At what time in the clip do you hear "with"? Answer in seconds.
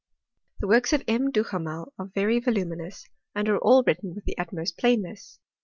4.15-4.25